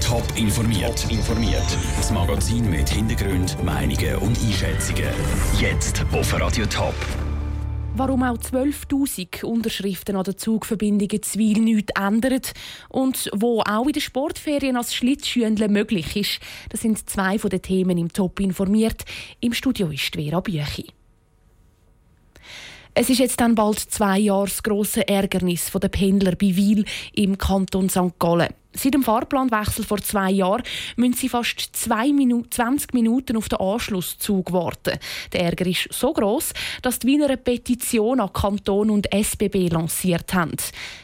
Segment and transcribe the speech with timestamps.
[0.00, 1.06] Top informiert.
[1.10, 1.62] informiert.
[1.96, 5.08] Das Magazin mit Hintergrund, Meinungen und Einschätzungen.
[5.60, 6.94] Jetzt auf Radio Top.
[7.94, 12.40] Warum auch 12.000 Unterschriften an der Zugverbindung Zwil nichts ändern
[12.88, 16.40] und wo auch in den Sportferien als Schlittschuhendler möglich ist,
[16.70, 19.04] das sind zwei von den Themen im Top informiert.
[19.40, 20.88] Im Studio ist Vera Büchi.
[22.96, 27.36] Es ist jetzt dann bald zwei Jahre das grosse Ärgernis der Pendler bei Wil im
[27.36, 28.16] Kanton St.
[28.20, 28.54] Gallen.
[28.72, 30.62] Seit dem Fahrplanwechsel vor zwei Jahren
[30.94, 34.98] müssen sie fast zwei Minu 20 Minuten auf den Anschlusszug warten.
[35.32, 36.52] Der Ärger ist so groß,
[36.82, 40.56] dass die Wiener eine Petition an Kanton und SBB lanciert haben.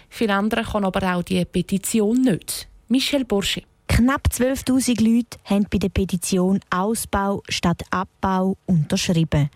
[0.08, 2.68] Viele andere kann aber auch die Petition nicht.
[2.86, 3.62] Michel Borsche.
[3.88, 9.50] Knapp 12.000 Leute haben bei der Petition Ausbau statt Abbau unterschrieben.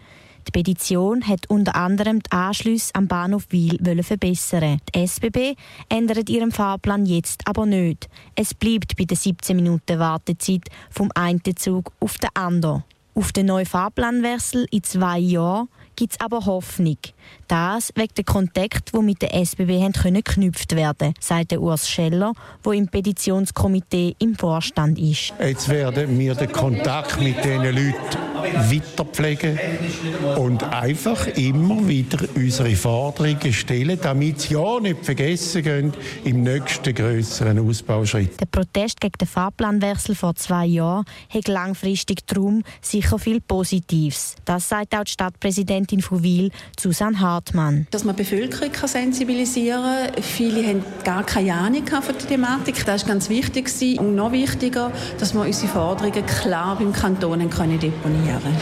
[0.47, 4.79] Die Petition hat unter anderem die Anschlüsse am Bahnhof Wil verbessern.
[4.95, 5.55] Die SBB
[5.89, 8.09] ändert ihren Fahrplan jetzt aber nicht.
[8.35, 12.85] Es bleibt bei der 17 Minuten Wartezeit vom einen Zug auf den anderen.
[13.17, 16.99] Auf den neuen Fahrplanwechsel in zwei Jahren gibt es aber Hoffnung.
[17.47, 21.89] Das wegen der Kontakt, die mit der SBB haben können geknüpft werden, sagt der Urs
[21.89, 22.33] Scheller,
[22.65, 25.33] der im Petitionskomitee im Vorstand ist.
[25.39, 28.19] Jetzt werden wir den Kontakt mit diesen Leuten
[28.71, 29.59] weiterpflegen
[30.37, 35.93] und einfach immer wieder unsere Forderungen stellen, damit sie ja nicht vergessen gehen
[36.25, 38.41] im nächsten größeren Ausbauschritt.
[38.41, 42.63] Der Protest gegen den Fahrplanwechsel vor zwei Jahren hat langfristig darum
[43.05, 44.37] sicher viel Positives.
[44.45, 47.87] Das sagt auch die Stadtpräsidentin von Wil, Susanne Hartmann.
[47.91, 50.23] Dass man die Bevölkerung sensibilisieren kann.
[50.23, 52.85] Viele haben gar keine Ahnung von der Thematik.
[52.85, 53.65] Das war ganz wichtig.
[53.99, 58.53] Und noch wichtiger, dass wir unsere Forderungen klar beim Kanton können deponieren Jahre.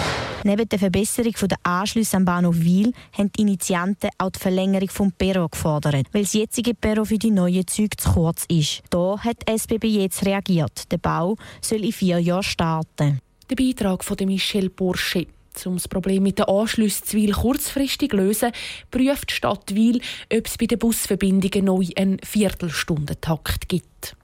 [0.44, 5.12] Neben der Verbesserung der Anschlüsse am Bahnhof Wiel haben die Initianten auch die Verlängerung des
[5.16, 8.82] Perro gefordert, weil das jetzige Perro für die neuen Züge zu kurz ist.
[8.90, 10.90] Da hat die SBB jetzt reagiert.
[10.90, 13.20] Der Bau soll in vier Jahren starten.
[13.52, 15.26] Der Beitrag von Michel Porsche.
[15.66, 18.50] Um das Problem mit den Anschlüssen zu Wil kurzfristig zu lösen,
[18.90, 20.00] prüft die Stadt Wil,
[20.32, 24.16] ob es bei den Busverbindungen neu einen Viertelstundentakt gibt.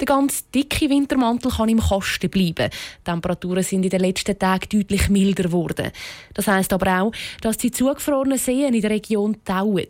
[0.00, 2.70] Der ganz dicke Wintermantel kann im Kasten bleiben.
[2.70, 5.90] Die Temperaturen sind in den letzten Tagen deutlich milder geworden.
[6.32, 7.12] Das heisst aber auch,
[7.42, 9.84] dass die zugefrorenen Seen in der Region tauen.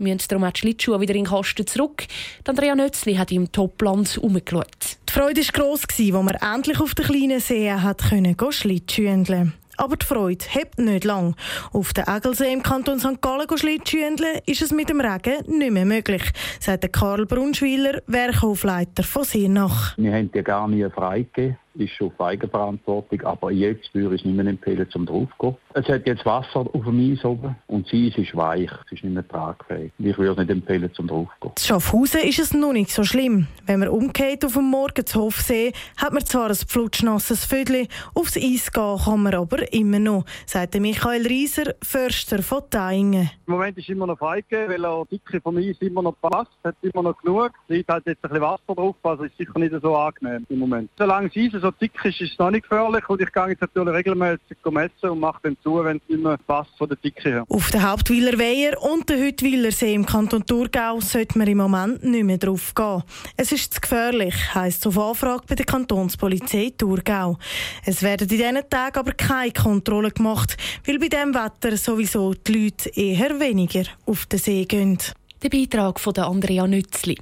[0.00, 2.06] Wir müssen darum auch die Schlittschuhe wieder in den Kasten zurück.
[2.48, 4.96] Andrea Nötzli hat im Topland umgeschaut.
[5.06, 8.02] Die Freude war gross, als man endlich auf den kleinen Seen hat
[8.50, 11.34] Schlittschuhendeln aber die Freude hebt nicht lang.
[11.72, 13.22] Auf den Egelsee im Kanton St.
[13.22, 16.22] Gallen Schlittschuhendeln ist es mit dem Regen nicht mehr möglich,
[16.60, 19.96] sagt Karl Brunschwiller, Werkhofleiter von Siernach.
[19.96, 24.36] Wir haben die gar nie freigegeben ist auf Eigenverantwortung, aber jetzt würde ich es nicht
[24.36, 25.56] mehr empfehlen, zum draufzugehen.
[25.74, 29.04] Es hat jetzt Wasser auf dem Eis oben und das Eis ist weich, es ist
[29.04, 29.92] nicht mehr tragfähig.
[29.98, 31.54] Ich würde es nicht empfehlen, zum draufzugehen.
[31.56, 33.46] In Schaffhausen ist es noch nicht so schlimm.
[33.66, 38.36] Wenn man umgeht auf dem Morgen zu Hofsee, hat man zwar ein flutschnasses Vödel, aufs
[38.36, 43.30] Eis gehen kann man aber immer noch, sagt Michael Rieser, Förster von Taingen.
[43.46, 46.76] Im Moment ist immer noch freigegeben, weil er Dicke vom Eis immer noch passt, hat
[46.82, 47.52] immer noch genug.
[47.68, 50.58] Es liegt halt jetzt ein bisschen Wasser drauf, also ist sicher nicht so angenehm im
[50.58, 50.90] Moment.
[50.98, 53.60] Solange das Eis so dick ist, ist es noch nicht gefährlich und ich gehe jetzt
[53.60, 57.28] natürlich regelmäßig messen und mache dann zu, wenn es nicht mehr passt von der Dicke
[57.28, 57.44] her.
[57.48, 62.04] Auf den Hauptweiler Weiher und den Hüttweiler See im Kanton Thurgau sollte man im Moment
[62.04, 63.02] nicht mehr drauf gehen.
[63.36, 67.38] Es ist zu gefährlich, heisst auf Anfrage bei der Kantonspolizei Thurgau.
[67.84, 72.64] Es werden in diesen Tagen aber keine Kontrollen gemacht, weil bei diesem Wetter sowieso die
[72.64, 74.98] Leute eher weniger auf den See gehen.
[75.42, 77.16] Der Beitrag von Andrea Nützli.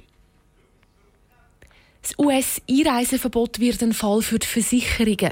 [2.09, 5.31] Das US-Einreiseverbot wird ein Fall für die Versicherungen.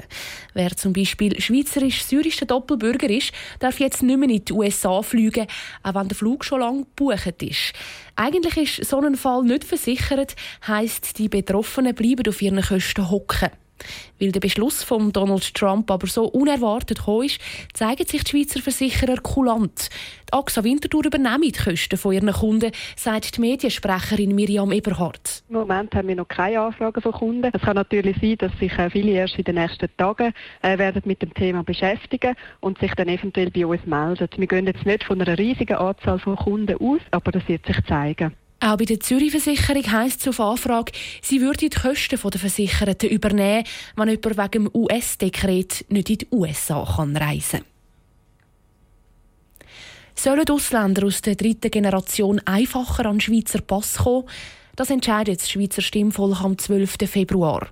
[0.54, 5.48] Wer zum Beispiel schweizerisch-syrischer Doppelbürger ist, darf jetzt nicht mehr in die USA fliegen,
[5.82, 7.72] auch wenn der Flug schon lange gebucht ist.
[8.14, 10.36] Eigentlich ist so ein Fall nicht versichert,
[10.68, 13.50] heisst, die Betroffenen bleiben auf ihren Kosten hocken.
[14.20, 17.40] Weil der Beschluss von Donald Trump aber so unerwartet ist,
[17.72, 19.90] zeigen sich die Schweizer Versicherer kulant.
[20.28, 25.42] Die AXA Winterthur übernehmen die Kosten von ihren Kunden, sagt die Mediensprecherin Miriam Eberhardt.
[25.48, 27.50] Im Moment haben wir noch keine Anfragen von Kunden.
[27.52, 31.02] Es kann natürlich sein, dass sich äh, viele erst in den nächsten Tagen äh, werden
[31.06, 34.28] mit dem Thema beschäftigen und sich dann eventuell bei uns melden.
[34.36, 37.82] Wir gehen jetzt nicht von einer riesigen Anzahl von Kunden aus, aber das wird sich
[37.86, 38.34] zeigen.
[38.60, 43.64] Auch bei der Zürich-Versicherung heisst es auf Anfrage, sie würde die Kosten der Versicherten übernehmen,
[43.94, 47.78] wenn jemand wegen dem US-Dekret nicht in die USA kann reisen kann.
[50.16, 54.24] Sollen Ausländer aus der dritten Generation einfacher an den Schweizer Pass kommen?
[54.78, 56.98] Das entscheidet das Schweizer Stimmvolk am 12.
[57.10, 57.66] Februar.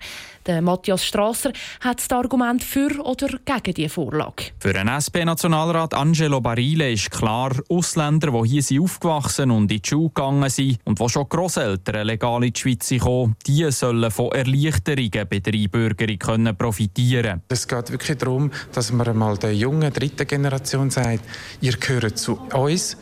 [0.44, 4.46] Der Matthias Strasser hat das Argument für oder gegen die Vorlage.
[4.58, 9.88] Für den SP-Nationalrat Angelo Barile ist klar, Ausländer, die hier sind aufgewachsen und in die
[9.88, 14.32] Schule gegangen sind und die schon Grosseltern legal in die Schweiz kommen, die sollen von
[14.32, 19.92] Erleichterungen bei der Einbürgerung können profitieren Es geht wirklich darum, dass man einmal der jungen
[19.92, 21.20] dritten Generation sagt,
[21.60, 22.96] ihr gehört zu uns,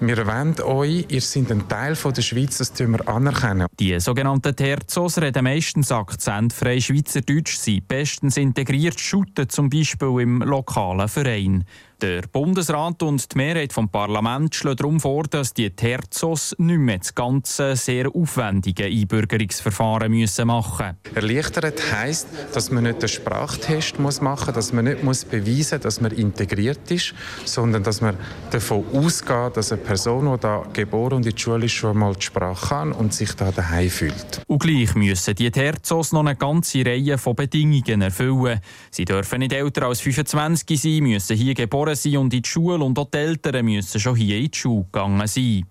[0.00, 3.66] wir wollen euch, ihr seid ein Teil der Schweiz, das wir anerkennen.
[3.78, 11.08] Die sogenannten Terzos reden meistens akzentfrei Schweizerdeutsch, sind bestens integriert, shooten zum Beispiel im lokalen
[11.08, 11.64] Verein.
[12.02, 16.98] Der Bundesrat und die Mehrheit des Parlaments schlagen darum vor, dass die Terzos nicht mehr
[16.98, 21.16] das ganze sehr aufwendige Einbürgerungsverfahren müssen machen müssen.
[21.16, 25.84] Erleichtert heisst, dass man nicht den Sprachtest machen muss, dass man nicht muss beweisen muss,
[25.84, 27.14] dass man integriert ist,
[27.46, 28.18] sondern dass man
[28.50, 32.14] davon ausgeht, dass eine Person, die da geboren und in die Schule ist, schon einmal
[32.14, 34.42] die Sprache kann und sich da daheim fühlt.
[34.46, 38.60] Und gleich müssen die Terzos noch eine ganze Reihe von Bedingungen erfüllen.
[38.90, 42.48] Sie dürfen nicht älter als 25 sein, müssen hier geboren geboren sind und in die
[42.48, 45.64] Schule und auch die Eltern müssen schon hier in die Schule gegangen sein.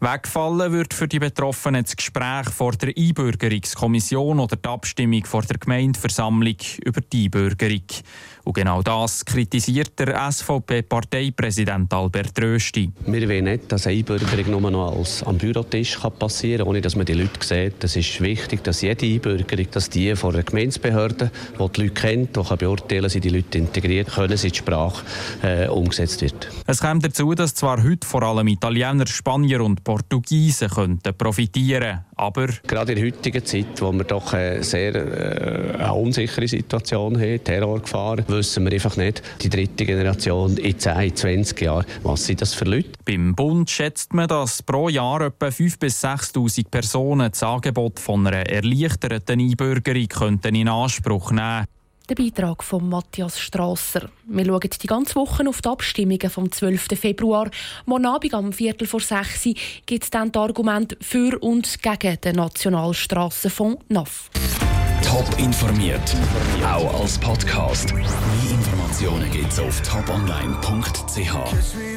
[0.00, 5.58] Wegfallen wird für die Betroffenen das Gespräch vor der Einbürgerungskommission oder die Abstimmung vor der
[5.58, 6.54] Gemeindeversammlung
[6.84, 7.82] über die Einbürgerung.
[8.44, 12.90] Und genau das kritisiert der SVP-Parteipräsident Albert Rösti.
[13.06, 16.94] Wir wollen nicht, dass eine Einbürgerung nur noch als am Bürotisch passieren kann, ohne dass
[16.94, 17.82] man die Leute sieht.
[17.82, 22.36] Es ist wichtig, dass jede Einbürgerung, dass die von der Gemeindebehörde, die die Leute kennt,
[22.36, 25.04] die kann beurteilen, sind die Leute integriert, können sie in die Sprache
[25.42, 26.48] äh, umgesetzt wird.
[26.66, 32.48] Es kommt dazu, dass zwar heute vor allem Italiener, Spanier und Portugiesen könnten profitieren aber
[32.66, 37.42] gerade in der heutigen Zeit, wo wir doch eine sehr äh, eine unsichere Situation haben,
[37.42, 42.54] Terrorgefahr, wissen wir einfach nicht, die dritte Generation in 10, 20 Jahren, was sind das
[42.54, 42.90] für Leute?
[43.04, 48.26] Beim Bund schätzt man, dass pro Jahr etwa 5.000 bis 6.000 Personen das Angebot von
[48.26, 51.66] einer erleichterten Einbürgerung könnten in Anspruch nehmen
[52.08, 54.08] der Beitrag von Matthias Strasser.
[54.26, 56.98] Wir schauen die ganze Woche auf die Abstimmungen vom 12.
[56.98, 57.50] Februar.
[57.86, 59.48] Morgen Abend am Viertel vor sechs
[59.86, 64.30] gibt es dann die Argumente für und gegen den Nationalstrassenfonds NAF.
[65.02, 66.16] Top informiert,
[66.64, 67.94] auch als Podcast.
[67.94, 68.04] Mehr
[68.50, 71.88] Informationen gibt es auf toponline.ch.